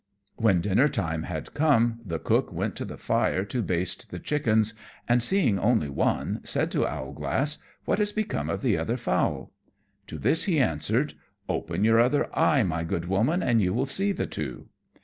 [0.37, 4.73] When dinner time had come the cook went to the fire to baste the chickens,
[5.07, 9.51] and seeing only one, said to Owlglass, "What has become of the other fowl?"
[10.07, 11.13] To this he answered,
[11.47, 14.69] "Open your other eye, my good Woman, and you will see the two."